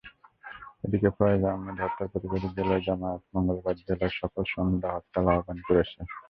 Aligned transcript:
এদিকে 0.85 1.09
ফয়েজ 1.17 1.41
আহমদের 1.45 1.83
হত্যার 1.83 2.09
প্রতিবাদে 2.11 2.47
জেলা 2.55 2.77
জামায়াত 2.85 3.23
মঙ্গলবার 3.33 3.75
জেলায় 3.81 4.13
সকাল-সন্ধ্যা 4.19 4.89
হরতাল 4.93 5.25
আহ্বান 5.31 5.57
করেছে। 5.67 5.99